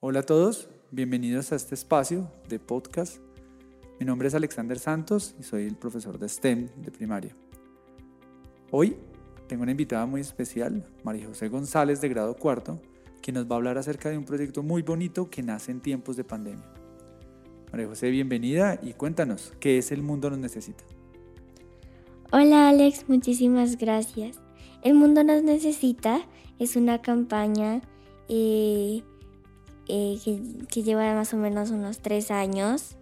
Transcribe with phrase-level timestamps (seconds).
[0.00, 3.18] Hola a todos, bienvenidos a este espacio de podcast.
[3.98, 7.36] Mi nombre es Alexander Santos y soy el profesor de STEM de primaria.
[8.70, 8.96] Hoy
[9.46, 12.80] tengo una invitada muy especial, María José González de grado cuarto,
[13.22, 16.16] que nos va a hablar acerca de un proyecto muy bonito que nace en tiempos
[16.16, 16.64] de pandemia.
[17.70, 20.84] María José, bienvenida y cuéntanos, ¿qué es El Mundo Nos Necesita?
[22.32, 24.40] Hola Alex, muchísimas gracias.
[24.82, 26.20] El Mundo Nos Necesita
[26.58, 27.80] es una campaña
[28.28, 29.02] eh,
[29.88, 30.18] eh,
[30.68, 32.96] que, lleva más o menos unos tres años.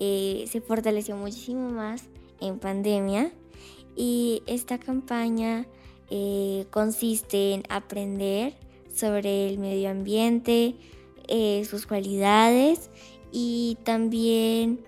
[0.00, 2.04] Eh, se fortaleció muchísimo más
[2.40, 3.32] en pandemia
[3.96, 5.66] y esta campaña
[6.70, 8.54] consiste en aprender
[9.00, 10.76] sobre el medio ambiente,
[11.64, 12.90] sus cualidades
[13.32, 14.80] y también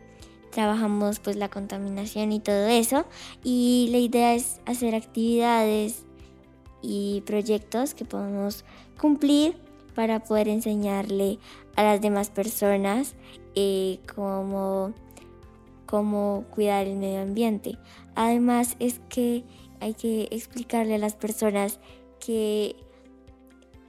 [0.50, 3.06] trabajamos pues la contaminación y todo eso
[3.42, 6.04] y la idea es hacer actividades
[6.82, 8.64] y proyectos que podamos
[9.00, 9.56] cumplir
[9.94, 11.38] para poder enseñarle
[11.76, 13.14] a las demás personas
[13.54, 14.92] eh, cómo,
[15.86, 17.78] cómo cuidar el medio ambiente.
[18.14, 19.44] Además es que
[19.80, 21.78] hay que explicarle a las personas
[22.24, 22.76] que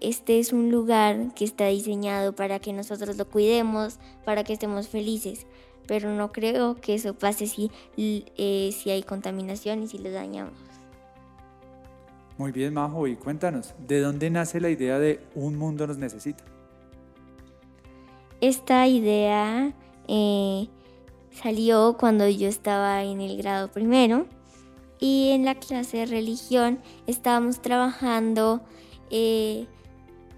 [0.03, 4.89] este es un lugar que está diseñado para que nosotros lo cuidemos, para que estemos
[4.89, 5.47] felices.
[5.87, 10.53] Pero no creo que eso pase si, eh, si hay contaminación y si lo dañamos.
[12.37, 16.43] Muy bien, Majo, y cuéntanos, ¿de dónde nace la idea de Un Mundo nos necesita?
[18.41, 19.73] Esta idea
[20.07, 20.67] eh,
[21.31, 24.25] salió cuando yo estaba en el grado primero
[24.99, 28.61] y en la clase de religión estábamos trabajando
[29.11, 29.67] eh,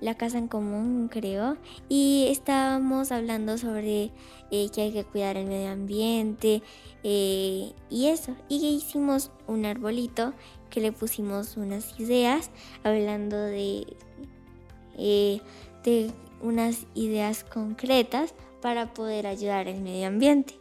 [0.06, 1.58] la casa en común, creo,
[1.89, 4.12] y estábamos hablando sobre
[4.52, 6.62] eh, que hay que cuidar el medio ambiente
[7.03, 7.73] y
[8.08, 8.36] eso.
[8.50, 10.34] Y hicimos un arbolito
[10.69, 12.52] que le pusimos unas ideas
[12.84, 13.85] hablando de,
[14.97, 15.40] eh,
[15.84, 20.56] de unas ideas concretas para poder ayudar al medio ambiente.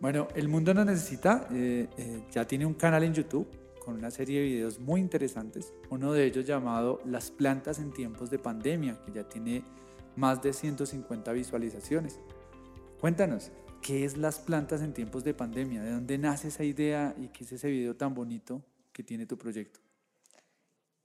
[0.00, 3.46] Bueno, El Mundo Nos Necesita eh, eh, ya tiene un canal en YouTube
[3.84, 5.72] con una serie de videos muy interesantes.
[5.90, 9.64] Uno de ellos llamado Las plantas en tiempos de pandemia, que ya tiene
[10.16, 12.20] más de 150 visualizaciones.
[13.00, 13.50] Cuéntanos,
[13.82, 15.82] ¿Qué es las plantas en tiempos de pandemia?
[15.82, 18.62] ¿De dónde nace esa idea y qué es ese video tan bonito
[18.92, 19.80] que tiene tu proyecto?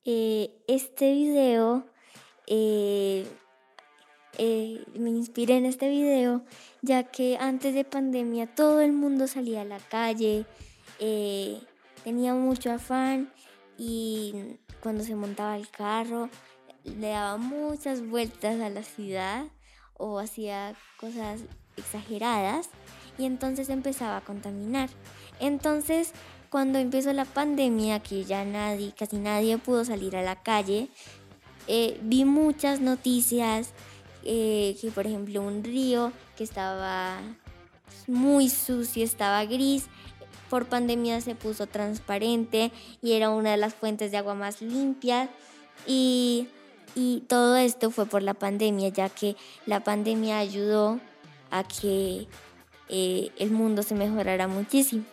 [0.05, 1.87] Eh, este video,
[2.45, 3.25] eh,
[4.37, 6.45] eh, me inspiré en este video
[6.83, 10.45] ya que antes de pandemia todo el mundo salía a la calle,
[12.07, 13.29] tenía mucho afán
[13.77, 14.33] y
[14.79, 16.29] cuando se montaba el carro
[16.85, 19.43] le daba muchas vueltas a la ciudad
[19.93, 21.41] o hacía cosas
[21.75, 22.69] exageradas
[23.17, 24.89] y entonces empezaba a contaminar.
[25.41, 26.13] Entonces,
[26.49, 30.87] cuando empezó la pandemia, que ya nadie, casi nadie pudo salir a la calle,
[31.67, 33.73] eh, vi muchas noticias
[34.23, 37.19] eh, que, por ejemplo, un río que estaba
[38.07, 39.87] muy sucio, estaba gris,
[40.49, 42.71] por pandemia se puso transparente
[43.01, 45.29] y era una de las fuentes de agua más limpias.
[45.85, 46.47] Y,
[46.95, 50.99] y todo esto fue por la pandemia, ya que la pandemia ayudó
[51.51, 52.27] a que
[52.89, 55.03] eh, el mundo se mejorara muchísimo.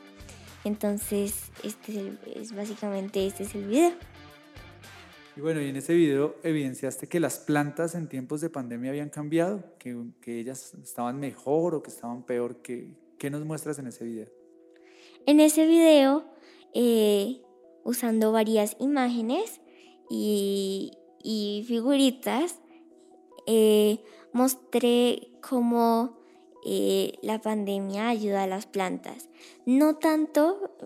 [0.65, 3.93] Entonces, este es, básicamente este es el video.
[5.37, 9.11] Y bueno, y en ese video evidenciaste que las plantas en tiempos de pandemia habían
[9.11, 12.63] cambiado, que, que ellas estaban mejor o que estaban peor.
[12.63, 14.29] ¿Qué, ¿Qué, nos muestras en ese video?
[15.27, 16.23] En ese video,
[16.75, 17.41] eh,
[17.83, 19.63] usando varias imágenes
[20.11, 20.93] y,
[21.67, 22.61] figuritas,
[23.47, 24.01] eh,
[24.35, 26.19] mostré cómo
[26.67, 29.31] eh, la pandemia ayuda a las plantas.
[29.65, 30.77] No tanto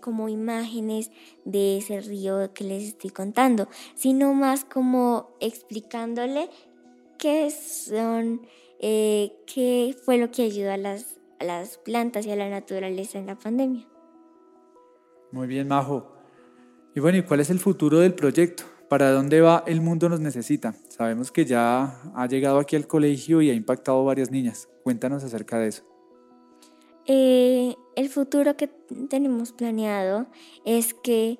[0.00, 1.10] como imágenes
[1.44, 3.66] de ese río que les estoy contando,
[3.96, 6.50] sino más como explicándole
[7.18, 8.46] qué son,
[8.78, 13.26] qué fue lo que ayudó a las, a las plantas y a la naturaleza en
[13.26, 13.86] la pandemia.
[15.32, 16.12] Muy bien, Majo.
[16.94, 18.64] Y bueno, ¿y cuál es el futuro del proyecto?
[18.88, 20.74] ¿Para dónde va El Mundo Nos Necesita?
[20.88, 24.68] Sabemos que ya ha llegado aquí al colegio y ha impactado varias niñas.
[24.82, 25.84] Cuéntanos acerca de eso.
[27.06, 28.68] Eh, el futuro que
[29.08, 30.26] tenemos planeado
[30.64, 31.38] es que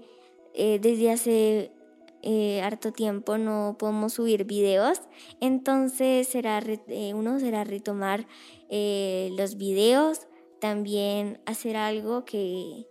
[0.54, 1.72] eh, desde hace
[2.22, 5.00] eh, harto tiempo no podemos subir videos,
[5.40, 6.62] entonces será
[7.14, 8.26] uno será retomar
[8.70, 10.26] los videos,
[10.60, 12.86] también hacer algo que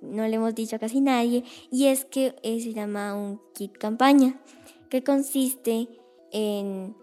[0.00, 4.40] no le hemos dicho a casi nadie, y es que se llama un kit campaña,
[4.90, 5.88] que consiste
[6.30, 6.94] en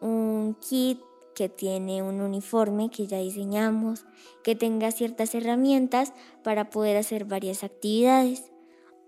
[0.00, 1.00] un kit
[1.34, 4.04] que tiene un uniforme que ya diseñamos,
[4.44, 6.12] que tenga ciertas herramientas
[6.44, 8.51] para poder hacer varias actividades.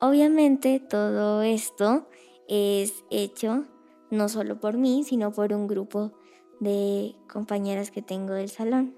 [0.05, 2.07] Obviamente todo esto
[2.47, 3.65] es hecho
[4.11, 6.13] no solo por mí, sino por un grupo
[6.61, 8.95] de compañeras que tengo del salón.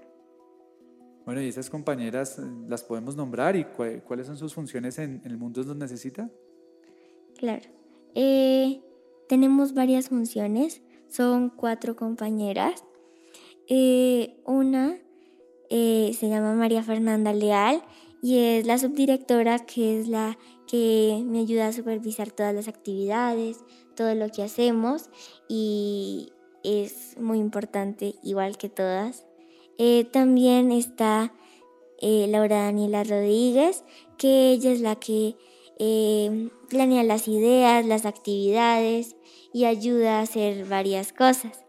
[1.25, 3.63] Bueno, ¿y esas compañeras eh, las podemos nombrar y
[4.05, 6.29] cuáles son sus funciones en, el mundo donde necesita?
[7.37, 7.69] Claro.
[8.13, 8.81] Eh,
[9.29, 10.81] tenemos varias funciones.
[11.07, 12.83] Son cuatro compañeras.
[13.69, 14.97] Eh, una
[15.69, 17.81] se llama María Fernanda Leal
[18.27, 20.37] y es la subdirectora que es la
[20.67, 23.63] que me ayuda a supervisar todas las actividades,
[23.95, 25.09] todo lo que hacemos
[25.47, 29.25] y es muy importante igual que todas.
[29.77, 31.33] Eh, también está
[32.01, 33.85] eh, Laura Daniela Rodríguez,
[34.17, 35.37] que ella es la que
[35.79, 39.15] eh, planea las ideas, las actividades
[39.53, 41.63] y ayuda a hacer varias cosas.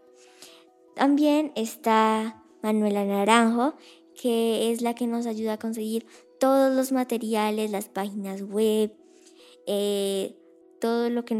[0.93, 3.75] También está Manuela Naranjo,
[4.21, 6.05] que es la que nos ayuda a conseguir
[6.39, 8.93] todos los materiales, las páginas web,
[10.79, 11.35] todo lo que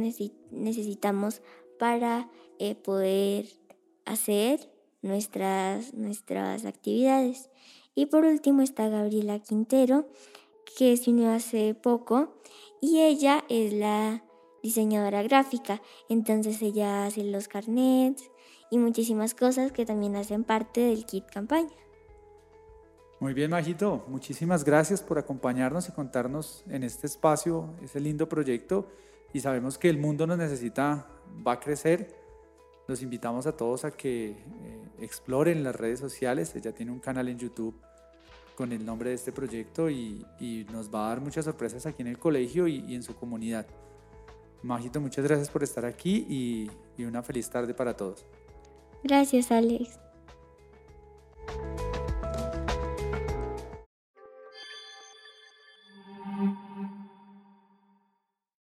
[0.52, 1.42] necesitamos
[1.78, 2.30] para
[2.84, 3.46] poder
[4.06, 4.70] hacer
[5.02, 7.50] nuestras, nuestras actividades.
[7.96, 10.08] Y por último está Gabriela Quintero,
[10.78, 12.36] que se unió hace poco
[12.82, 14.24] y ella es la
[14.62, 15.82] diseñadora gráfica.
[16.10, 18.30] Entonces ella hace los carnets
[18.70, 21.74] y muchísimas cosas que también hacen parte del kit campaña.
[23.20, 24.06] Muy bien, Majito.
[24.08, 28.88] Muchísimas gracias por acompañarnos y contarnos en este espacio ese lindo proyecto.
[29.34, 31.08] Y sabemos que el mundo nos necesita,
[31.46, 32.20] va a crecer
[32.90, 34.36] los invitamos a todos a que eh,
[35.00, 36.56] exploren las redes sociales.
[36.56, 37.80] Ella tiene un canal en YouTube
[38.56, 40.26] con el nombre de este proyecto y,
[40.74, 43.68] nos va a dar muchas sorpresas aquí en el colegio y, en su comunidad.
[44.64, 46.26] Majito, muchas gracias por estar aquí
[46.98, 48.26] y una feliz tarde para todos.
[49.04, 50.09] Gracias, Alex.